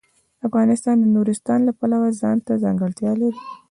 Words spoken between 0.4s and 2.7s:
افغانستان د نورستان د پلوه ځانته